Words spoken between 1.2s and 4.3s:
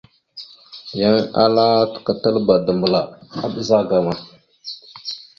ala təkatalba dambəla a ɓəzagaam a.